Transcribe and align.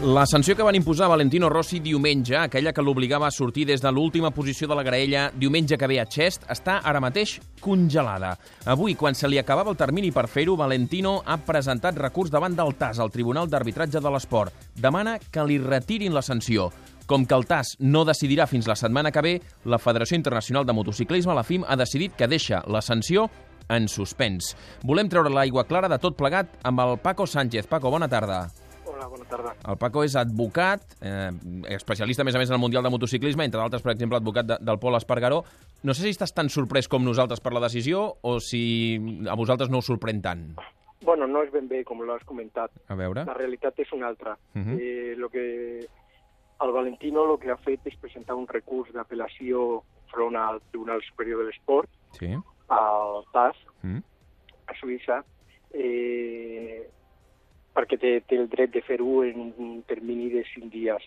La 0.00 0.24
sanció 0.24 0.56
que 0.56 0.64
van 0.64 0.74
imposar 0.74 1.10
Valentino 1.12 1.50
Rossi 1.50 1.76
diumenge, 1.84 2.32
aquella 2.40 2.72
que 2.72 2.80
l'obligava 2.80 3.26
a 3.28 3.30
sortir 3.30 3.66
des 3.68 3.82
de 3.84 3.90
l'última 3.92 4.30
posició 4.32 4.64
de 4.66 4.74
la 4.78 4.82
graella 4.82 5.26
diumenge 5.36 5.76
que 5.76 5.86
ve 5.86 5.98
a 6.00 6.06
Chest, 6.08 6.46
està 6.48 6.78
ara 6.88 7.02
mateix 7.04 7.34
congelada. 7.60 8.30
Avui, 8.64 8.94
quan 8.96 9.12
se 9.14 9.28
li 9.28 9.36
acabava 9.36 9.68
el 9.68 9.76
termini 9.76 10.08
per 10.10 10.24
fer-ho, 10.24 10.54
Valentino 10.56 11.18
ha 11.26 11.36
presentat 11.44 12.00
recurs 12.00 12.32
davant 12.32 12.56
del 12.56 12.72
TAS, 12.80 12.96
al 12.98 13.12
Tribunal 13.12 13.50
d'Arbitratge 13.52 14.00
de 14.00 14.12
l'Esport. 14.14 14.56
Demana 14.72 15.18
que 15.20 15.44
li 15.44 15.58
retirin 15.60 16.16
la 16.16 16.24
sanció. 16.24 16.70
Com 17.04 17.26
que 17.28 17.36
el 17.36 17.44
TAS 17.44 17.74
no 17.80 18.06
decidirà 18.08 18.48
fins 18.48 18.70
la 18.72 18.78
setmana 18.80 19.12
que 19.12 19.20
ve, 19.20 19.34
la 19.66 19.78
Federació 19.78 20.16
Internacional 20.16 20.64
de 20.64 20.78
Motociclisme, 20.80 21.36
la 21.36 21.44
FIM, 21.44 21.68
ha 21.68 21.76
decidit 21.76 22.16
que 22.16 22.30
deixa 22.30 22.62
la 22.72 22.80
sanció 22.80 23.28
en 23.68 23.84
suspens. 23.84 24.54
Volem 24.80 25.12
treure 25.12 25.28
l'aigua 25.28 25.68
clara 25.68 25.92
de 25.92 26.00
tot 26.00 26.16
plegat 26.16 26.56
amb 26.64 26.88
el 26.88 26.96
Paco 27.04 27.28
Sánchez. 27.28 27.68
Paco, 27.68 27.92
bona 27.92 28.08
tarda. 28.08 28.46
Hola, 29.00 29.08
bona 29.08 29.24
tarda. 29.24 29.54
El 29.64 29.78
Paco 29.80 30.02
és 30.04 30.12
advocat, 30.18 30.82
eh, 31.00 31.30
especialista 31.72 32.20
a 32.20 32.26
més 32.28 32.34
a 32.36 32.38
més 32.38 32.50
en 32.50 32.54
el 32.58 32.60
Mundial 32.60 32.82
de 32.84 32.90
Motociclisme, 32.92 33.46
entre 33.46 33.60
d'altres, 33.60 33.80
per 33.80 33.94
exemple, 33.94 34.18
advocat 34.18 34.44
de, 34.44 34.58
del 34.60 34.78
Pol 34.78 34.94
Espargaró. 34.98 35.38
No 35.82 35.94
sé 35.94 36.02
si 36.04 36.10
estàs 36.12 36.34
tan 36.36 36.50
sorprès 36.52 36.86
com 36.86 37.02
nosaltres 37.02 37.40
per 37.40 37.54
la 37.56 37.62
decisió 37.64 38.18
o 38.20 38.34
si 38.44 39.00
a 39.26 39.36
vosaltres 39.40 39.70
no 39.72 39.80
us 39.80 39.88
sorprèn 39.88 40.20
tant. 40.20 40.42
Bueno, 41.00 41.26
no 41.26 41.40
és 41.42 41.48
ben 41.50 41.66
bé 41.66 41.80
com 41.88 42.02
l'has 42.04 42.26
comentat. 42.28 42.76
A 42.92 42.94
veure. 42.94 43.24
La 43.24 43.38
realitat 43.38 43.78
és 43.80 43.90
una 43.96 44.08
altra. 44.08 44.36
Uh 44.54 44.60
-huh. 44.60 44.78
eh, 44.78 45.14
lo 45.16 45.30
que 45.30 45.78
el 46.60 46.72
Valentino 46.72 47.24
lo 47.24 47.38
que 47.38 47.50
ha 47.50 47.56
fet 47.56 47.80
és 47.86 47.96
presentar 47.96 48.34
un 48.36 48.46
recurs 48.46 48.92
d'apel·lació 48.92 49.82
front 50.12 50.36
al 50.36 50.60
Tribunal 50.70 51.00
Superior 51.08 51.38
de 51.38 51.46
l'Esport, 51.46 51.88
Sí. 52.18 52.34
al 52.68 53.24
TAS, 53.32 53.56
Mm. 53.82 54.02
a 54.66 54.74
Suïssa, 54.74 55.24
eh, 55.72 56.90
perquè 57.74 57.98
té, 58.00 58.20
té 58.26 58.36
el 58.36 58.48
dret 58.48 58.72
de 58.74 58.82
fer-ho 58.82 59.22
en 59.24 59.52
un 59.58 59.82
termini 59.88 60.28
de 60.30 60.44
cinc 60.54 60.72
dies. 60.72 61.02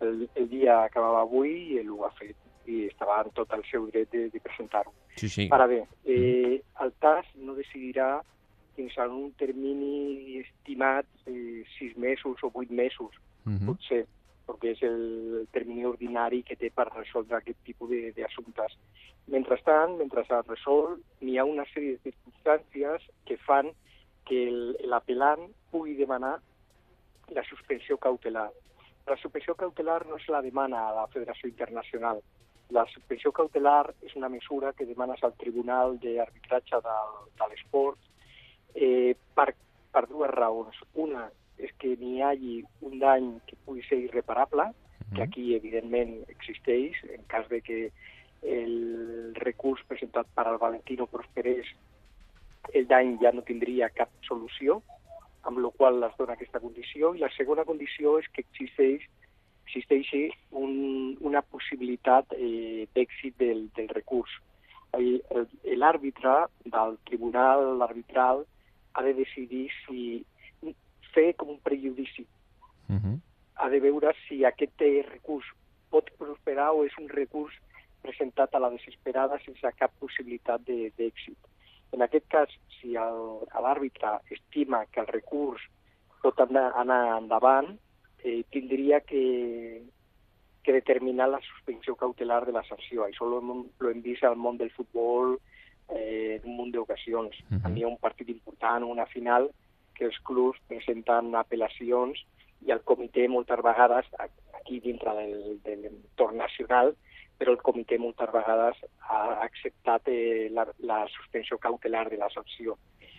El, 0.00 0.28
el 0.34 0.48
dia 0.48 0.82
acabava 0.84 1.22
avui 1.22 1.50
i 1.74 1.78
ell 1.78 1.90
ho 1.94 2.04
ha 2.06 2.10
fet 2.18 2.36
i 2.66 2.86
estava 2.86 3.20
en 3.24 3.30
tot 3.36 3.52
el 3.52 3.62
seu 3.70 3.86
dret 3.92 4.10
de, 4.12 4.28
de 4.32 4.40
presentar-ho. 4.40 4.92
Sí, 5.16 5.28
sí. 5.28 5.48
Ara 5.52 5.66
bé, 5.70 5.82
eh, 6.06 6.62
el 6.80 6.92
TAS 7.00 7.26
no 7.36 7.54
decidirà 7.54 8.22
fins 8.74 8.96
a 8.98 9.04
un 9.06 9.30
termini 9.38 10.40
estimat 10.40 11.06
eh, 11.30 11.62
sis 11.78 11.96
mesos 11.96 12.42
o 12.42 12.50
vuit 12.50 12.70
mesos, 12.70 13.12
Mhm. 13.44 13.66
potser, 13.68 14.06
perquè 14.48 14.70
és 14.72 14.82
el 14.82 15.46
termini 15.52 15.84
ordinari 15.84 16.42
que 16.42 16.56
té 16.56 16.70
per 16.70 16.88
resoldre 16.94 17.36
aquest 17.36 17.58
tipus 17.64 17.90
de- 17.90 18.12
d'assumptes. 18.16 18.72
Mentrestant, 19.28 19.96
mentre 19.98 20.22
es 20.22 20.28
resol, 20.48 20.98
n'hi 21.20 21.36
ha 21.38 21.44
una 21.44 21.64
sèrie 21.72 21.98
de 21.98 22.10
circumstàncies 22.10 23.04
que 23.26 23.36
fan 23.36 23.70
que 24.24 24.48
el- 24.48 24.76
l'apel·lant 24.90 25.48
pugui 25.70 25.94
demanar 25.94 26.38
la 27.34 27.44
suspensió 27.44 27.96
cautelar. 27.98 28.50
La 29.06 29.16
suspensió 29.16 29.54
cautelar 29.54 30.06
no 30.06 30.16
es 30.16 30.28
la 30.28 30.40
demana 30.42 30.88
a 30.88 30.94
la 30.94 31.06
Federació 31.08 31.48
Internacional. 31.48 32.20
La 32.70 32.86
suspensió 32.88 33.32
cautelar 33.32 33.92
és 34.02 34.14
una 34.16 34.28
mesura 34.32 34.72
que 34.72 34.86
demanes 34.86 35.22
al 35.22 35.34
Tribunal 35.36 35.98
d'Arbitratge 36.00 36.80
de, 36.80 36.96
de 37.38 37.48
l'Esport 37.50 37.98
eh, 38.74 39.14
per, 39.34 39.54
per 39.92 40.06
dues 40.08 40.30
raons. 40.30 40.76
Una 40.94 41.28
és 41.58 41.70
que 41.78 41.92
n'hi 42.00 42.22
hagi 42.22 42.64
un 42.80 42.98
dany 42.98 43.28
que 43.46 43.56
pugui 43.64 43.84
ser 43.86 44.00
irreparable, 44.00 44.72
que 45.14 45.22
aquí 45.22 45.54
evidentment 45.54 46.24
existeix, 46.32 46.96
en 47.12 47.22
cas 47.30 47.46
de 47.48 47.60
que 47.62 47.92
el 48.42 49.34
recurs 49.36 49.84
presentat 49.86 50.26
per 50.34 50.48
al 50.48 50.58
Valentino 50.58 51.06
prosperés, 51.06 51.68
el 52.72 52.86
dany 52.86 53.18
ja 53.20 53.32
no 53.32 53.42
tindria 53.42 53.88
cap 53.90 54.08
solució, 54.26 54.82
amb 55.44 55.58
la 55.58 55.70
qual 55.76 56.02
es 56.04 56.14
dona 56.18 56.32
aquesta 56.32 56.60
condició, 56.60 57.14
i 57.14 57.18
la 57.20 57.28
segona 57.36 57.64
condició 57.64 58.18
és 58.18 58.28
que 58.32 58.40
existeix 58.46 59.02
existeixi 59.66 60.30
un, 60.52 61.16
una 61.20 61.40
possibilitat 61.42 62.32
eh, 62.36 62.86
d'èxit 62.94 63.36
del, 63.40 63.70
del 63.74 63.88
recurs. 63.88 64.30
L'àrbitre 65.64 66.34
del 66.64 66.98
tribunal 67.08 67.80
arbitral 67.82 68.44
ha 68.94 69.02
de 69.02 69.14
decidir 69.14 69.68
si 69.86 70.24
fer 71.14 71.34
com 71.36 71.48
un 71.50 71.58
prejudici, 71.64 72.26
Mhm. 72.88 73.20
ha 73.56 73.68
de 73.70 73.80
veure 73.80 74.12
si 74.28 74.44
aquest 74.44 74.82
eh, 74.82 75.02
recurs 75.08 75.46
pot 75.90 76.10
prosperar 76.18 76.72
o 76.74 76.84
és 76.84 76.92
un 76.98 77.08
recurs 77.08 77.54
presentat 78.02 78.54
a 78.54 78.58
la 78.58 78.68
desesperada 78.70 79.38
sense 79.44 79.72
cap 79.78 79.90
possibilitat 79.98 80.60
de- 80.66 80.92
d'èxit. 80.98 81.38
En 81.94 82.02
aquest 82.02 82.26
cas, 82.28 82.50
si 82.80 82.92
l'àrbitre 82.96 84.16
estima 84.34 84.84
que 84.90 85.00
el 85.00 85.06
recurs 85.12 85.62
pot 86.22 86.40
anar, 86.40 86.72
anar 86.80 87.18
endavant, 87.20 87.74
eh, 88.24 88.42
tindria 88.50 89.00
que, 89.00 89.82
que 90.64 90.72
determinar 90.72 91.28
la 91.28 91.40
suspensió 91.44 91.94
cautelar 91.96 92.44
de 92.46 92.52
la 92.56 92.62
sanció. 92.64 93.04
Això 93.06 93.28
lo, 93.28 93.40
hem- 93.42 93.66
lo 93.78 93.90
hem 93.90 94.00
vist 94.02 94.24
al 94.24 94.36
món 94.36 94.56
del 94.58 94.70
futbol 94.72 95.36
eh, 95.88 96.40
en 96.42 96.48
un 96.50 96.56
munt 96.56 96.72
d'ocasions. 96.72 97.36
Uh 97.50 97.58
-huh. 97.60 97.76
Hi 97.76 97.82
ha 97.84 97.88
un 97.88 97.98
partit 97.98 98.28
important, 98.28 98.84
una 98.84 99.06
final, 99.06 99.50
que 99.94 100.04
els 100.06 100.18
clubs 100.24 100.58
presenten 100.66 101.34
apel·lacions 101.34 102.24
i 102.66 102.70
el 102.72 102.80
comitè 102.82 103.28
moltes 103.28 103.60
vegades, 103.62 104.06
aquí 104.58 104.80
dintre 104.80 105.12
del, 105.14 105.60
de 105.62 105.76
l'entorn 105.76 106.36
nacional, 106.38 106.96
però 107.38 107.54
el 107.54 107.62
comitè 107.66 107.98
moltes 107.98 108.30
vegades 108.32 108.80
ha 109.10 109.22
acceptat 109.44 110.08
eh, 110.12 110.48
la, 110.54 110.66
la 110.90 111.04
suspensió 111.16 111.58
cautelar 111.58 112.08
de 112.10 112.18
la 112.20 112.30
sanció. 112.34 112.76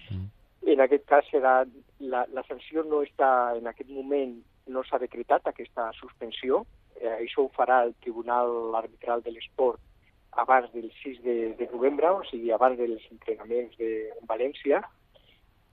Mm. 0.10 0.28
En 0.74 0.84
aquest 0.86 1.06
cas 1.10 1.28
serà, 1.32 1.58
la, 2.00 2.26
la 2.34 2.44
sanció 2.48 2.86
no 2.88 3.04
està, 3.06 3.30
en 3.58 3.68
aquest 3.72 3.92
moment 3.92 4.38
no 4.72 4.84
s'ha 4.84 5.02
decretat 5.02 5.48
aquesta 5.48 5.92
suspensió, 6.00 6.64
eh, 7.00 7.18
això 7.20 7.46
ho 7.46 7.52
farà 7.58 7.84
el 7.86 7.94
Tribunal 8.06 8.76
Arbitral 8.82 9.22
de 9.26 9.36
l'Esport 9.36 9.82
abans 10.36 10.72
del 10.74 10.92
6 11.04 11.22
de, 11.24 11.36
de 11.60 11.68
novembre, 11.72 12.10
o 12.12 12.24
sigui, 12.28 12.52
abans 12.52 12.78
dels 12.80 13.04
entrenaments 13.12 13.78
de 13.80 13.92
València, 14.28 14.82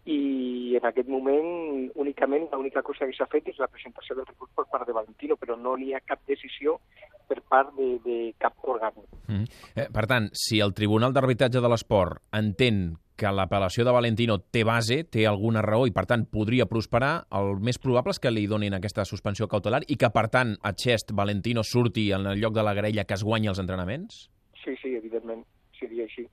i 0.05 0.75
en 0.77 0.87
aquest 0.89 1.09
moment 1.09 1.91
únicament 1.95 2.49
l'única 2.51 2.83
cosa 2.83 3.07
que 3.07 3.15
s'ha 3.15 3.29
fet 3.31 3.53
és 3.53 3.61
la 3.63 3.69
presentació 3.71 4.17
del 4.19 4.27
recurs 4.27 4.51
per 4.57 4.65
part 4.73 4.87
de 4.87 4.97
Valentino, 4.97 5.37
però 5.39 5.55
no 5.59 5.77
n'hi 5.79 5.93
ha 5.95 6.03
cap 6.03 6.25
decisió 6.27 6.81
per 7.29 7.39
part 7.49 7.71
de, 7.77 7.99
de 8.03 8.17
cap 8.39 8.57
òrgan. 8.67 8.99
Mhm. 9.29 9.45
Eh, 9.77 9.87
per 9.93 10.07
tant, 10.11 10.29
si 10.33 10.59
el 10.61 10.75
Tribunal 10.75 11.15
d'Arbitratge 11.15 11.63
de 11.63 11.71
l'Esport 11.71 12.19
entén 12.35 12.97
que 13.17 13.31
l'apel·lació 13.31 13.85
de 13.87 13.95
Valentino 13.95 14.39
té 14.51 14.65
base, 14.67 15.05
té 15.05 15.27
alguna 15.29 15.63
raó 15.63 15.87
i, 15.87 15.93
per 15.95 16.07
tant, 16.11 16.25
podria 16.27 16.67
prosperar, 16.67 17.29
el 17.39 17.61
més 17.63 17.79
probable 17.79 18.17
és 18.17 18.19
que 18.19 18.33
li 18.33 18.49
donin 18.51 18.75
aquesta 18.75 19.05
suspensió 19.07 19.47
cautelar 19.47 19.85
i 19.87 19.97
que, 20.01 20.11
per 20.11 20.27
tant, 20.33 20.57
a 20.63 20.73
Chest 20.75 21.13
Valentino 21.15 21.63
surti 21.63 22.11
en 22.11 22.27
el 22.27 22.41
lloc 22.41 22.57
de 22.57 22.65
la 22.67 22.75
graella 22.75 23.05
que 23.05 23.15
es 23.15 23.23
guanyi 23.23 23.53
els 23.53 23.63
entrenaments? 23.63 24.27
Sí, 24.65 24.75
sí, 24.83 24.97
evidentment, 24.97 25.45
seria 25.79 26.09
així. 26.09 26.27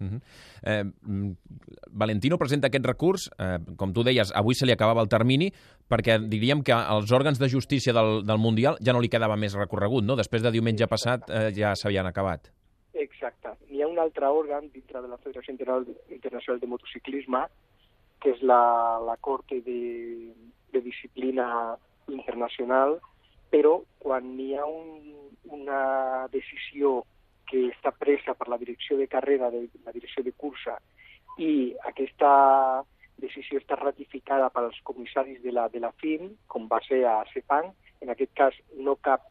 Uh 0.00 0.06
-huh. 0.06 0.20
eh, 0.62 0.84
mm, 0.84 1.32
Valentino 1.90 2.38
presenta 2.38 2.68
aquest 2.68 2.86
recurs, 2.86 3.30
eh, 3.38 3.58
com 3.76 3.92
tu 3.92 4.02
deies, 4.02 4.32
avui 4.34 4.54
se 4.54 4.66
li 4.66 4.72
acabava 4.72 5.02
el 5.02 5.08
termini, 5.08 5.52
perquè 5.88 6.18
diríem 6.28 6.62
que 6.62 6.72
als 6.72 7.10
òrgans 7.12 7.38
de 7.38 7.48
justícia 7.48 7.92
del, 7.92 8.24
del 8.24 8.38
Mundial 8.38 8.76
ja 8.80 8.92
no 8.92 9.00
li 9.00 9.08
quedava 9.08 9.36
més 9.36 9.54
recorregut, 9.54 10.04
no? 10.04 10.16
Després 10.16 10.42
de 10.42 10.50
diumenge 10.50 10.86
passat 10.86 11.28
eh, 11.30 11.50
ja 11.52 11.74
s'havien 11.74 12.06
acabat. 12.06 12.52
Exacte. 12.94 13.54
N'hi 13.70 13.82
ha 13.82 13.88
un 13.88 13.98
altre 13.98 14.26
òrgan 14.26 14.70
dintre 14.72 15.02
de 15.02 15.08
la 15.08 15.18
Federació 15.18 15.52
Internacional 15.52 16.60
de, 16.60 16.66
Motociclisme, 16.66 17.44
que 18.20 18.32
és 18.34 18.42
la, 18.42 18.98
la 19.04 19.16
Corte 19.16 19.60
de, 19.62 20.32
de 20.72 20.80
Disciplina 20.82 21.76
Internacional, 22.08 22.98
però 23.52 23.78
quan 24.02 24.36
n'hi 24.36 24.54
ha 24.56 24.66
un, 24.66 25.30
una 25.54 26.26
decisió 26.32 27.04
que 27.48 27.66
està 27.72 27.92
presa 27.96 28.34
per 28.38 28.48
la 28.52 28.58
direcció 28.60 28.98
de 28.98 29.08
carrera, 29.08 29.50
de 29.50 29.66
la 29.84 29.94
direcció 29.96 30.24
de 30.24 30.32
cursa, 30.32 30.76
i 31.38 31.74
aquesta 31.88 32.30
decisió 33.18 33.58
està 33.58 33.78
ratificada 33.78 34.50
pels 34.54 34.78
comissaris 34.86 35.42
de 35.42 35.52
la, 35.52 35.68
de 35.72 35.80
la 35.82 35.90
FIM, 36.02 36.34
com 36.46 36.68
va 36.70 36.78
ser 36.86 37.02
a 37.06 37.18
Sepang, 37.32 37.72
en 38.00 38.14
aquest 38.14 38.34
cas 38.38 38.58
no 38.78 38.94
cap 39.02 39.26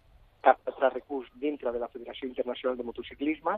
cap 0.47 0.69
altre 0.69 0.89
recurs 0.93 1.27
dintre 1.41 1.71
de 1.73 1.79
la 1.79 1.89
Federació 1.91 2.27
Internacional 2.27 2.77
de 2.77 2.85
Motociclisme 2.87 3.57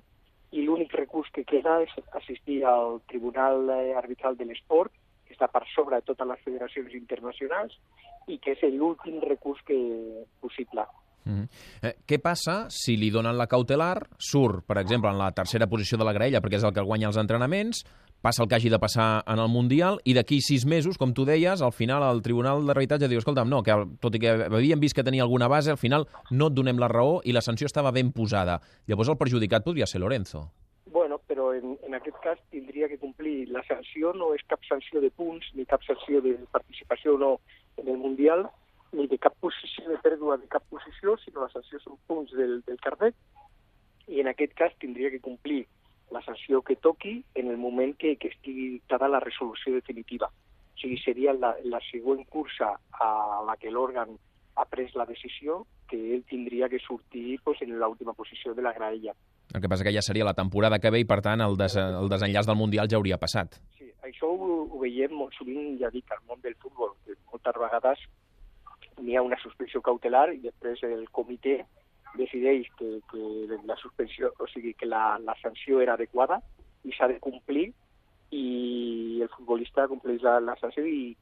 i 0.58 0.64
l'únic 0.66 0.96
recurs 0.98 1.30
que 1.36 1.46
queda 1.46 1.76
és 1.84 1.92
assistir 2.18 2.64
al 2.66 3.02
Tribunal 3.12 3.70
Arbitral 4.02 4.38
de 4.40 4.48
l'Esport, 4.50 4.94
que 5.28 5.36
està 5.36 5.50
per 5.54 5.62
sobre 5.76 6.00
de 6.00 6.08
totes 6.08 6.30
les 6.32 6.42
federacions 6.46 6.96
internacionals 6.98 7.76
i 8.28 8.40
que 8.42 8.56
és 8.56 8.64
l'últim 8.74 9.20
recurs 9.22 9.62
que 9.68 9.78
possible. 10.42 10.86
Eh, 11.30 11.94
què 12.08 12.20
passa 12.24 12.66
si 12.74 12.98
li 12.98 13.12
donen 13.14 13.38
la 13.38 13.48
cautelar, 13.48 14.08
surt, 14.18 14.66
per 14.68 14.80
exemple, 14.82 15.12
en 15.12 15.20
la 15.22 15.32
tercera 15.32 15.68
posició 15.68 15.98
de 15.98 16.08
la 16.08 16.14
graella, 16.14 16.42
perquè 16.42 16.60
és 16.60 16.68
el 16.68 16.74
que 16.76 16.86
guanya 16.86 17.10
els 17.12 17.20
entrenaments, 17.22 17.84
passa 18.22 18.44
el 18.44 18.50
que 18.50 18.56
hagi 18.56 18.70
de 18.70 18.80
passar 18.80 19.24
en 19.28 19.40
el 19.40 19.48
Mundial, 19.48 20.00
i 20.04 20.14
d'aquí 20.14 20.42
sis 20.44 20.66
mesos, 20.68 20.98
com 21.00 21.14
tu 21.16 21.26
deies, 21.26 21.62
al 21.62 21.72
final 21.72 22.04
el 22.04 22.22
Tribunal 22.26 22.66
d'Arbitratge 22.68 23.08
diu, 23.08 23.22
escolta'm, 23.22 23.50
no, 23.50 23.62
que 23.64 23.76
tot 24.04 24.16
i 24.16 24.24
que 24.24 24.36
havíem 24.50 24.82
vist 24.82 24.98
que 24.98 25.06
tenia 25.08 25.24
alguna 25.24 25.48
base, 25.48 25.72
al 25.72 25.80
final 25.80 26.08
no 26.32 26.50
et 26.50 26.58
donem 26.58 26.80
la 26.80 26.92
raó 26.92 27.20
i 27.24 27.36
la 27.36 27.44
sanció 27.46 27.70
estava 27.70 27.94
ben 27.96 28.12
posada. 28.12 28.60
Llavors 28.88 29.14
el 29.14 29.20
perjudicat 29.22 29.64
podria 29.64 29.88
ser 29.88 30.04
Lorenzo. 30.04 30.50
Bueno, 30.92 31.20
però 31.28 31.54
en, 31.54 31.78
en 31.86 31.96
aquest 31.96 32.18
cas 32.24 32.40
tindria 32.50 32.90
que 32.90 32.98
complir. 32.98 33.48
La 33.54 33.64
sanció 33.68 34.12
no 34.18 34.34
és 34.36 34.44
cap 34.50 34.64
sanció 34.68 35.02
de 35.04 35.12
punts 35.14 35.46
ni 35.54 35.66
cap 35.70 35.86
sanció 35.86 36.22
de 36.26 36.36
participació 36.52 37.16
no 37.22 37.38
en 37.78 37.88
el 37.88 37.98
Mundial, 38.02 38.50
ni 38.92 39.08
de 39.08 39.18
cap 39.22 39.36
posició 39.42 39.90
de 39.90 39.98
pèrdua 40.04 40.38
de 40.38 40.48
cap 40.52 40.64
posició, 40.70 41.18
sinó 41.24 41.46
la 41.46 41.54
sanció 41.54 41.80
són 41.84 42.00
punts 42.08 42.34
del, 42.38 42.60
del 42.68 42.80
carnet, 42.82 43.16
i 44.10 44.22
en 44.24 44.32
aquest 44.32 44.56
cas 44.58 44.74
tindria 44.82 45.12
que 45.14 45.22
complir 45.22 45.66
la 46.12 46.22
sanció 46.26 46.62
que 46.66 46.76
toqui 46.76 47.20
en 47.36 47.50
el 47.52 47.58
moment 47.58 47.94
que, 47.98 48.16
que 48.18 48.32
estigui 48.34 48.70
dictada 48.80 49.08
la 49.08 49.20
resolució 49.22 49.76
definitiva. 49.76 50.30
O 50.30 50.82
sigui, 50.82 50.98
seria 51.04 51.36
la, 51.38 51.54
la 51.66 51.82
següent 51.92 52.24
cursa 52.34 52.72
a 52.92 53.10
la 53.46 53.56
que 53.62 53.70
l'òrgan 53.70 54.16
ha 54.60 54.66
pres 54.66 54.96
la 54.98 55.06
decisió 55.06 55.66
que 55.90 55.98
ell 56.16 56.24
tindria 56.30 56.70
que 56.70 56.80
sortir 56.80 57.40
pues, 57.44 57.62
en 57.62 57.78
l'última 57.80 58.14
posició 58.14 58.54
de 58.54 58.66
la 58.66 58.74
graella. 58.74 59.14
El 59.54 59.62
que 59.62 59.70
passa 59.70 59.86
que 59.86 59.94
ja 59.94 60.02
seria 60.06 60.26
la 60.26 60.36
temporada 60.38 60.80
que 60.80 60.92
ve 60.94 61.02
i, 61.02 61.08
per 61.10 61.22
tant, 61.26 61.42
el, 61.42 61.58
des, 61.58 61.76
el 61.80 62.10
desenllaç 62.10 62.50
del 62.50 62.58
Mundial 62.58 62.90
ja 62.90 63.00
hauria 63.00 63.18
passat. 63.22 63.58
Sí, 63.78 63.90
això 64.06 64.30
ho, 64.30 64.50
ho 64.68 64.82
veiem 64.82 65.16
molt 65.18 65.34
sovint, 65.38 65.78
ja 65.82 65.90
dic, 65.94 66.10
al 66.14 66.22
món 66.30 66.42
del 66.46 66.58
futbol, 66.62 66.94
que 67.06 67.18
moltes 67.32 67.58
vegades 67.64 68.06
n'hi 69.02 69.18
ha 69.18 69.26
una 69.26 69.40
suspensió 69.42 69.82
cautelar 69.82 70.30
i 70.34 70.42
després 70.44 70.84
el 70.88 71.08
comitè 71.16 71.60
decideix 72.18 72.68
que, 72.78 73.00
que 73.12 73.60
la 73.66 73.78
suspensió, 73.78 74.32
o 74.40 74.48
sigui, 74.48 74.74
que 74.74 74.90
la, 74.90 75.20
la 75.24 75.36
sanció 75.42 75.82
era 75.82 75.94
adequada 75.94 76.40
i 76.84 76.94
s'ha 76.96 77.10
de 77.12 77.20
complir 77.22 77.70
i 78.32 79.22
el 79.22 79.30
futbolista 79.36 79.88
compleix 79.90 80.24
la, 80.26 80.40
la 80.40 80.56
sanció 80.62 80.86
i, 80.86 81.16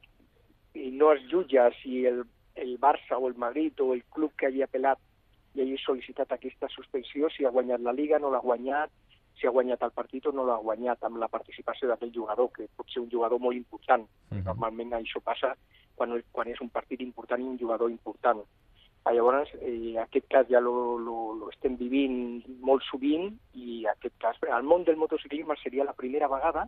i 0.75 0.91
no 0.91 1.11
es 1.13 1.23
jutja 1.31 1.69
si 1.81 2.05
el, 2.05 2.23
el 2.55 2.77
Barça 2.79 3.19
o 3.19 3.27
el 3.27 3.35
Madrid 3.35 3.79
o 3.81 3.93
el 3.93 4.03
club 4.13 4.33
que 4.37 4.49
hagi 4.49 4.63
apel·lat 4.65 5.01
i 5.55 5.63
hagi 5.63 5.77
sol·licitat 5.81 6.33
aquesta 6.33 6.69
suspensió, 6.69 7.31
si 7.33 7.45
ha 7.45 7.53
guanyat 7.53 7.81
la 7.81 7.95
Liga, 7.95 8.19
no 8.21 8.29
l'ha 8.29 8.43
guanyat, 8.43 8.91
si 9.39 9.47
ha 9.47 9.53
guanyat 9.53 9.83
el 9.85 9.93
partit 9.95 10.27
o 10.29 10.33
no 10.33 10.45
l'ha 10.45 10.57
guanyat 10.61 11.03
amb 11.07 11.17
la 11.21 11.29
participació 11.33 11.89
d'aquell 11.89 12.13
jugador, 12.13 12.51
que 12.53 12.67
pot 12.77 12.89
ser 12.93 13.01
un 13.03 13.09
jugador 13.09 13.39
molt 13.39 13.57
important. 13.57 14.03
Uh 14.03 14.37
-huh. 14.37 14.43
Normalment 14.45 14.93
això 14.93 15.21
passa 15.21 15.55
quan, 15.97 16.15
quan 16.31 16.49
és 16.53 16.61
un 16.63 16.69
partit 16.73 17.01
important 17.03 17.41
i 17.41 17.49
un 17.49 17.59
jugador 17.59 17.91
important. 17.91 18.43
Ah, 19.07 19.13
llavors, 19.15 19.53
eh, 19.61 19.95
aquest 20.01 20.27
cas 20.31 20.47
ja 20.51 20.59
lo, 20.59 20.97
lo, 20.99 21.17
lo 21.39 21.49
estem 21.53 21.77
vivint 21.79 22.43
molt 22.69 22.83
sovint 22.89 23.29
i 23.55 23.85
aquest 23.87 24.17
cas, 24.23 24.39
al 24.51 24.67
món 24.67 24.83
del 24.83 24.99
motociclisme 24.99 25.55
seria 25.61 25.87
la 25.87 25.95
primera 25.95 26.27
vegada 26.31 26.65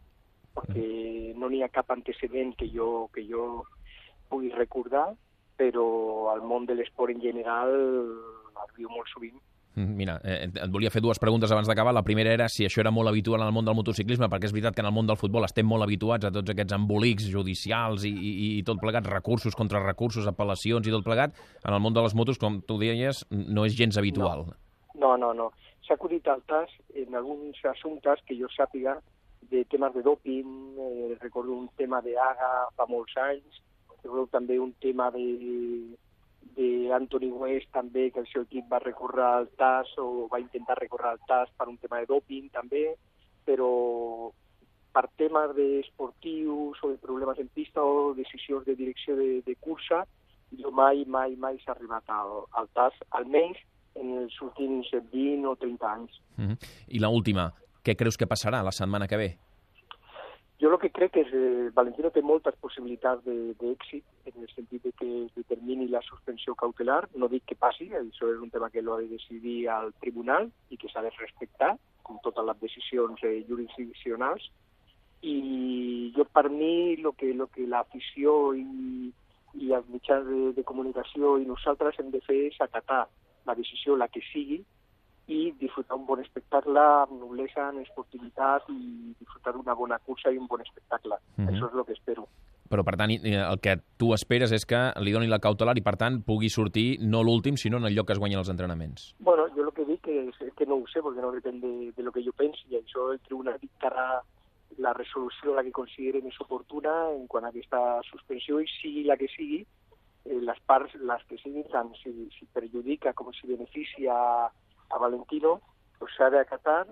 perquè 0.55 1.35
no 1.37 1.49
n'hi 1.49 1.61
ha 1.63 1.71
cap 1.73 1.91
antecedent 1.93 2.55
que 2.59 2.69
jo, 2.71 3.09
que 3.13 3.25
jo 3.27 3.65
pugui 4.31 4.53
recordar, 4.55 5.09
però 5.59 5.85
al 6.31 6.41
món 6.47 6.65
de 6.65 6.77
l'esport 6.79 7.11
en 7.13 7.21
general 7.21 7.75
el 7.75 8.73
viu 8.77 8.89
molt 8.91 9.11
sovint 9.11 9.39
mira, 9.79 10.19
eh, 10.23 10.49
et 10.49 10.71
volia 10.71 10.91
fer 10.93 11.01
dues 11.01 11.19
preguntes 11.19 11.51
abans 11.51 11.67
d'acabar. 11.67 11.93
La 11.95 12.03
primera 12.03 12.33
era 12.33 12.49
si 12.49 12.65
això 12.67 12.81
era 12.83 12.91
molt 12.91 13.09
habitual 13.09 13.41
en 13.41 13.47
el 13.47 13.55
món 13.55 13.65
del 13.65 13.77
motociclisme, 13.77 14.29
perquè 14.29 14.49
és 14.49 14.55
veritat 14.55 14.75
que 14.75 14.83
en 14.83 14.89
el 14.89 14.95
món 14.95 15.07
del 15.07 15.17
futbol 15.17 15.47
estem 15.47 15.65
molt 15.65 15.85
habituats 15.85 16.27
a 16.27 16.31
tots 16.31 16.53
aquests 16.53 16.75
embolics 16.75 17.29
judicials 17.31 18.05
i, 18.05 18.13
i, 18.13 18.49
i 18.59 18.63
tot 18.67 18.81
plegat, 18.81 19.07
recursos 19.07 19.55
contra 19.55 19.83
recursos, 19.83 20.27
apel·lacions 20.27 20.87
i 20.87 20.95
tot 20.95 21.05
plegat. 21.05 21.37
En 21.63 21.73
el 21.73 21.79
món 21.79 21.95
de 21.95 22.03
les 22.05 22.15
motos, 22.15 22.37
com 22.41 22.61
tu 22.61 22.77
deies, 22.81 23.25
no 23.29 23.65
és 23.65 23.77
gens 23.77 23.97
habitual. 23.97 24.47
No, 24.95 25.15
no, 25.15 25.17
no. 25.17 25.33
no. 25.33 25.51
S'ha 25.87 25.95
acudit 25.97 26.27
al 26.29 26.43
tas 26.45 26.69
en 26.93 27.15
alguns 27.17 27.57
assumptes 27.65 28.21
que 28.27 28.35
jo 28.37 28.45
sàpiga 28.53 28.99
de 29.49 29.63
temes 29.65 29.93
de 29.95 30.03
doping, 30.05 30.75
eh, 30.77 31.17
recordo 31.19 31.53
un 31.53 31.69
tema 31.77 32.01
de 32.05 32.13
AGA 32.13 32.51
fa 32.77 32.85
molts 32.85 33.15
anys, 33.17 33.61
recordo 34.03 34.27
també 34.27 34.59
un 34.59 34.73
tema 34.83 35.09
de 35.11 35.25
d'Anthony 36.57 37.31
West 37.31 37.69
també, 37.71 38.09
que 38.11 38.19
el 38.19 38.27
seu 38.31 38.43
equip 38.43 38.67
va 38.71 38.81
recórrer 38.83 39.25
al 39.25 39.47
TAS 39.59 39.95
o 40.01 40.27
va 40.31 40.41
intentar 40.41 40.77
recórrer 40.79 41.13
al 41.13 41.23
TAS 41.27 41.49
per 41.57 41.67
un 41.67 41.77
tema 41.77 42.01
de 42.01 42.09
doping 42.09 42.49
també, 42.51 42.83
però 43.45 44.31
per 44.93 45.05
temes 45.21 45.53
d'esportius 45.55 46.83
o 46.83 46.91
de 46.91 46.97
problemes 46.97 47.39
en 47.39 47.47
pista 47.53 47.83
o 47.83 48.13
decisions 48.17 48.65
de 48.65 48.75
direcció 48.75 49.15
de, 49.15 49.41
de 49.45 49.55
cursa, 49.55 50.03
jo 50.59 50.71
mai, 50.71 51.05
mai, 51.05 51.35
mai 51.37 51.59
s'ha 51.63 51.75
arribat 51.75 52.09
al, 52.09 52.45
al 52.57 52.69
TAS, 52.73 52.97
almenys 53.21 53.61
en 53.99 54.15
els 54.23 54.35
últims 54.41 54.89
20 55.13 55.45
o 55.47 55.55
30 55.55 55.93
anys. 55.93 56.21
Mm 56.37 56.47
-hmm. 56.47 56.57
I 56.87 56.99
l'última, 56.99 57.45
última, 57.49 57.53
què 57.83 57.95
creus 57.95 58.17
que 58.17 58.27
passarà 58.27 58.63
la 58.63 58.71
setmana 58.71 59.07
que 59.07 59.17
ve? 59.17 59.37
Jo 60.59 60.73
el 60.73 60.79
que 60.81 60.89
crec 60.91 61.15
és 61.21 61.29
que 61.31 61.39
eh, 61.39 61.67
Valentino 61.71 62.09
té 62.11 62.19
moltes 62.19 62.55
possibilitats 62.59 63.23
d'èxit 63.23 64.27
en 64.27 64.41
el 64.43 64.49
sentit 64.51 64.83
de 64.83 64.91
que 64.99 65.07
determini 65.37 65.87
la 65.87 66.01
suspensió 66.03 66.55
cautelar. 66.59 67.05
No 67.15 67.29
dic 67.31 67.45
que 67.47 67.55
passi, 67.55 67.87
això 67.95 68.27
és 68.33 68.41
un 68.43 68.51
tema 68.51 68.67
que 68.73 68.83
l'ha 68.83 68.97
de 68.99 69.07
decidir 69.13 69.69
al 69.71 69.93
tribunal 70.03 70.49
i 70.69 70.79
que 70.81 70.91
s'ha 70.91 71.05
de 71.05 71.13
respectar, 71.15 71.77
com 72.03 72.19
totes 72.25 72.45
les 72.49 72.59
decisions 72.65 73.23
eh, 73.23 73.37
jurisdiccionals. 73.47 74.49
I 75.23 76.11
jo, 76.17 76.27
per 76.27 76.49
mi, 76.51 76.97
el 76.99 77.07
que, 77.15 77.31
lo 77.39 77.47
que 77.55 77.63
l'afició 77.67 78.51
i, 78.59 79.13
i 79.63 79.71
els 79.79 79.87
mitjans 79.95 80.27
de, 80.27 80.41
de 80.59 80.67
comunicació 80.67 81.37
i 81.39 81.47
nosaltres 81.47 82.03
hem 82.03 82.11
de 82.11 82.19
fer 82.27 82.41
és 82.49 82.59
acatar 82.59 83.05
la 83.47 83.55
decisió, 83.55 83.95
la 83.95 84.11
que 84.11 84.19
sigui, 84.33 84.59
i 85.29 85.53
disfrutar 85.61 85.97
un 85.97 86.05
bon 86.09 86.21
espectacle 86.23 86.81
amb 86.81 87.19
noblesa, 87.21 87.67
amb 87.69 87.83
esportivitat 87.83 88.69
i 88.73 89.13
disfrutar 89.19 89.53
d'una 89.53 89.75
bona 89.77 89.99
cursa 90.05 90.33
i 90.33 90.37
un 90.41 90.47
bon 90.47 90.61
espectacle. 90.61 91.15
Mm 91.37 91.45
-hmm. 91.45 91.49
Això 91.49 91.67
és 91.69 91.75
el 91.75 91.85
que 91.85 91.93
espero. 91.93 92.27
Però, 92.69 92.83
per 92.83 92.95
tant, 92.97 93.09
el 93.09 93.59
que 93.59 93.77
tu 93.97 94.13
esperes 94.13 94.51
és 94.51 94.65
que 94.65 94.93
li 95.01 95.11
doni 95.11 95.27
la 95.27 95.39
cautelar 95.39 95.77
i, 95.77 95.81
per 95.81 95.95
tant, 95.97 96.21
pugui 96.21 96.49
sortir 96.49 96.99
no 97.01 97.23
l'últim, 97.23 97.55
sinó 97.57 97.77
en 97.77 97.85
el 97.85 97.95
lloc 97.95 98.07
que 98.07 98.13
es 98.13 98.19
guanyen 98.19 98.39
els 98.39 98.49
entrenaments. 98.49 99.15
Bueno, 99.19 99.47
jo 99.55 99.63
el 99.63 99.73
que 99.73 99.85
dic 99.85 100.07
és 100.07 100.53
que 100.55 100.65
no 100.65 100.75
ho 100.75 100.85
sé, 100.87 101.01
perquè 101.01 101.21
no 101.21 101.31
depèn 101.31 101.59
de, 101.61 101.91
de 101.97 102.03
lo 102.03 102.11
que 102.11 102.21
jo 102.21 102.31
pensi, 102.31 102.61
i 102.69 102.77
això 102.77 103.11
el 103.11 103.19
tribunal 103.21 103.57
dictarà 103.59 104.21
la 104.77 104.93
resolució 104.93 105.55
la 105.55 105.63
que 105.63 105.71
consideri 105.71 106.21
més 106.21 106.39
oportuna 106.39 106.93
en 107.11 107.25
quant 107.27 107.45
a 107.45 107.49
aquesta 107.49 108.01
suspensió 108.07 108.59
i 108.61 108.67
sigui 108.77 109.03
la 109.03 109.17
que 109.17 109.27
sigui, 109.35 109.65
eh, 110.25 110.39
les 110.39 110.59
parts, 110.65 110.93
les 110.95 111.25
que 111.27 111.37
siguin, 111.41 111.65
tant 111.73 111.91
si, 112.03 112.13
si 112.37 112.47
perjudica 112.53 113.13
com 113.13 113.33
si 113.33 113.49
beneficia 113.49 114.13
a 114.89 114.97
Valentino 114.97 115.59
pues, 115.97 116.15
s'ha 116.15 116.29
d'acatar 116.33 116.85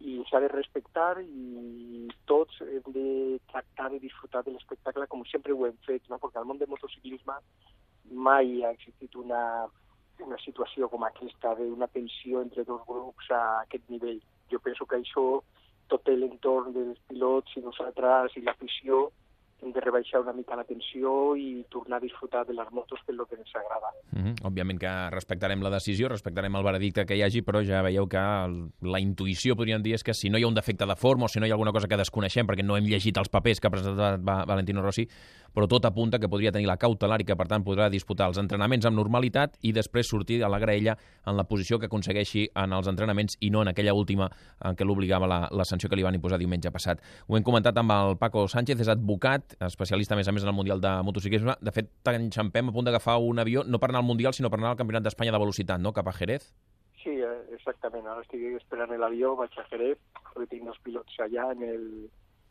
i 0.00 0.22
s'ha 0.30 0.40
de 0.40 0.48
respectar 0.52 1.18
i 1.22 2.08
tots 2.30 2.60
hem 2.62 2.86
de 2.94 3.08
tractar 3.50 3.90
de 3.90 3.98
disfrutar 3.98 4.44
de 4.44 4.54
l'espectacle 4.54 5.06
com 5.10 5.24
sempre 5.26 5.52
ho 5.52 5.66
hem 5.66 5.78
fet, 5.86 6.02
no? 6.08 6.20
perquè 6.22 6.38
al 6.38 6.46
món 6.46 6.58
del 6.58 6.70
motociclisme 6.70 7.34
mai 8.28 8.62
ha 8.64 8.70
existit 8.76 9.14
una, 9.16 9.66
una 10.24 10.38
situació 10.44 10.88
com 10.88 11.04
aquesta 11.04 11.54
d'una 11.58 11.88
tensió 11.94 12.42
entre 12.42 12.64
dos 12.64 12.82
grups 12.86 13.30
a 13.30 13.42
aquest 13.64 13.88
nivell. 13.90 14.20
Jo 14.52 14.60
penso 14.64 14.86
que 14.86 15.00
això, 15.02 15.26
tot 15.88 16.08
l'entorn 16.08 16.72
dels 16.76 17.00
pilots 17.08 17.56
i 17.56 17.64
nosaltres 17.64 18.36
i 18.36 18.44
l'afició 18.46 19.08
hem 19.62 19.72
de 19.72 19.80
rebaixar 19.80 20.20
una 20.22 20.32
mica 20.32 20.56
la 20.56 20.64
tensió 20.64 21.34
i 21.36 21.64
tornar 21.70 21.98
a 21.98 22.04
disfrutar 22.04 22.44
de 22.46 22.54
les 22.54 22.70
motos, 22.70 23.00
que 23.04 23.12
és 23.12 23.18
el 23.18 23.26
que 23.26 23.36
ens 23.36 23.54
agrada. 23.56 23.90
Mm 24.12 24.22
-hmm. 24.24 24.34
Òbviament 24.46 24.78
que 24.78 25.10
respectarem 25.10 25.62
la 25.62 25.70
decisió, 25.70 26.08
respectarem 26.08 26.54
el 26.54 26.62
veredicte 26.62 27.04
que 27.04 27.16
hi 27.16 27.22
hagi, 27.22 27.42
però 27.42 27.64
ja 27.64 27.82
veieu 27.82 28.06
que 28.06 28.18
la 28.18 29.00
intuïció, 29.00 29.56
podríem 29.56 29.82
dir, 29.82 29.94
és 29.94 30.04
que 30.04 30.14
si 30.14 30.30
no 30.30 30.38
hi 30.38 30.44
ha 30.44 30.48
un 30.48 30.54
defecte 30.54 30.86
de 30.86 30.96
forma 30.96 31.24
o 31.24 31.28
si 31.28 31.40
no 31.40 31.46
hi 31.46 31.50
ha 31.50 31.54
alguna 31.54 31.72
cosa 31.72 31.88
que 31.88 31.96
desconeixem 31.96 32.46
perquè 32.46 32.64
no 32.64 32.76
hem 32.76 32.84
llegit 32.84 33.16
els 33.16 33.28
papers 33.28 33.60
que 33.60 33.66
ha 33.66 33.70
presentat 33.70 34.20
Valentino 34.22 34.82
Rossi, 34.82 35.08
però 35.54 35.66
tot 35.66 35.84
apunta 35.84 36.18
que 36.18 36.28
podria 36.28 36.52
tenir 36.52 36.68
la 36.68 36.76
cautelar 36.76 37.20
i 37.20 37.24
que, 37.24 37.36
per 37.36 37.48
tant, 37.48 37.64
podrà 37.64 37.88
disputar 37.90 38.28
els 38.28 38.38
entrenaments 38.38 38.86
amb 38.86 38.96
normalitat 38.96 39.56
i 39.62 39.72
després 39.72 40.08
sortir 40.08 40.42
a 40.44 40.48
la 40.48 40.58
graella 40.58 40.96
en 41.26 41.36
la 41.36 41.44
posició 41.44 41.78
que 41.78 41.86
aconsegueixi 41.86 42.48
en 42.54 42.72
els 42.72 42.86
entrenaments 42.86 43.36
i 43.40 43.50
no 43.50 43.62
en 43.62 43.68
aquella 43.68 43.94
última 43.94 44.30
en 44.64 44.76
què 44.76 44.86
l'obligava 44.86 45.26
la, 45.26 45.40
la 45.50 45.64
sanció 45.64 45.88
que 45.88 45.96
li 45.96 46.02
van 46.06 46.14
imposar 46.14 46.38
diumenge 46.38 46.70
passat. 46.70 47.02
Ho 47.26 47.36
hem 47.36 47.42
comentat 47.42 47.76
amb 47.78 47.92
el 47.92 48.16
Paco 48.18 48.46
Sánchez, 48.48 48.80
és 48.80 48.92
advocat, 48.92 49.47
especialista 49.66 50.14
a 50.14 50.18
més 50.20 50.28
a 50.28 50.34
més 50.34 50.44
en 50.44 50.50
el 50.52 50.56
Mundial 50.56 50.80
de 50.80 50.90
Motociclisme. 51.06 51.56
De 51.60 51.74
fet, 51.74 51.90
t'enxampem 52.06 52.70
a 52.70 52.74
punt 52.74 52.88
d'agafar 52.88 53.18
un 53.24 53.38
avió, 53.42 53.64
no 53.64 53.80
per 53.82 53.90
anar 53.90 54.02
al 54.02 54.08
Mundial, 54.08 54.34
sinó 54.36 54.50
per 54.50 54.60
anar 54.60 54.74
al 54.74 54.80
Campionat 54.80 55.06
d'Espanya 55.06 55.34
de 55.34 55.42
Velocitat, 55.44 55.80
no?, 55.80 55.94
cap 55.96 56.08
a 56.08 56.16
Jerez. 56.16 56.50
Sí, 57.02 57.14
eh, 57.14 57.34
exactament. 57.54 58.06
Ara 58.06 58.24
estic 58.26 58.44
esperant 58.58 58.92
l'avió, 58.98 59.34
vaig 59.38 59.54
a 59.56 59.66
Jerez, 59.70 59.98
perquè 60.34 60.48
tinc 60.50 60.68
dos 60.68 60.78
pilots 60.84 61.20
allà 61.24 61.52
en 61.54 61.64
el 61.64 61.88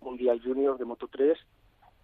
Mundial 0.01 0.41
Júnior 0.43 0.77
de 0.77 0.85
Moto3 0.85 1.45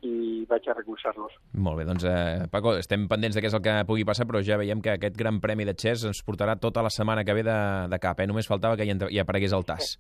i 0.04 0.44
vaig 0.50 0.68
a 0.68 0.76
recolzar-los. 0.76 1.36
Molt 1.64 1.80
bé, 1.80 1.86
doncs 1.88 2.04
eh, 2.10 2.48
Paco, 2.52 2.74
estem 2.80 3.06
pendents 3.12 3.38
de 3.38 3.44
què 3.44 3.48
és 3.48 3.56
el 3.56 3.64
que 3.64 3.76
pugui 3.88 4.04
passar, 4.08 4.28
però 4.28 4.42
ja 4.44 4.58
veiem 4.60 4.82
que 4.84 4.98
aquest 4.98 5.16
gran 5.20 5.40
premi 5.44 5.68
de 5.68 5.76
Chess 5.80 6.04
ens 6.10 6.20
portarà 6.28 6.58
tota 6.60 6.84
la 6.84 6.92
setmana 6.92 7.24
que 7.24 7.36
ve 7.38 7.46
de, 7.48 7.58
de 7.92 8.00
cap, 8.04 8.20
eh? 8.20 8.28
Només 8.28 8.50
faltava 8.50 8.78
que 8.80 8.88
hi, 8.88 8.92
hi 8.92 9.24
aparegués 9.24 9.56
el 9.56 9.66
TAS. 9.68 9.96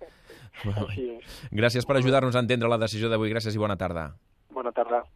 Gràcies 1.61 1.87
per 1.87 1.97
ajudar-nos 1.97 2.35
a 2.35 2.43
entendre 2.43 2.69
la 2.69 2.81
decisió 2.81 3.09
d'avui. 3.09 3.31
Gràcies 3.31 3.55
i 3.55 3.61
bona 3.61 3.79
tarda. 3.79 4.11
Bona 4.63 4.71
tarda. 4.73 5.03